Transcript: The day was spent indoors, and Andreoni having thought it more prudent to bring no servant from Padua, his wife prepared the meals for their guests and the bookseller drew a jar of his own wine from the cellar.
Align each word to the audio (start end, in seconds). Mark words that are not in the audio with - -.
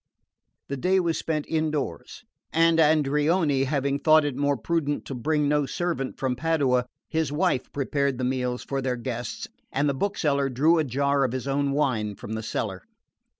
The 0.67 0.77
day 0.77 0.99
was 0.99 1.19
spent 1.19 1.45
indoors, 1.47 2.23
and 2.51 2.79
Andreoni 2.79 3.65
having 3.65 3.99
thought 3.99 4.25
it 4.25 4.35
more 4.35 4.57
prudent 4.57 5.05
to 5.05 5.13
bring 5.13 5.47
no 5.47 5.67
servant 5.67 6.17
from 6.17 6.35
Padua, 6.35 6.87
his 7.07 7.31
wife 7.31 7.71
prepared 7.71 8.17
the 8.17 8.23
meals 8.23 8.63
for 8.63 8.81
their 8.81 8.95
guests 8.97 9.47
and 9.71 9.87
the 9.87 9.93
bookseller 9.93 10.49
drew 10.49 10.79
a 10.79 10.83
jar 10.83 11.23
of 11.23 11.33
his 11.33 11.47
own 11.47 11.71
wine 11.71 12.15
from 12.15 12.33
the 12.33 12.41
cellar. 12.41 12.81